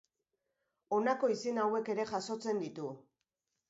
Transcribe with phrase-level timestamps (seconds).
[0.97, 2.93] Honako izen hauek ere jasotzen ditu.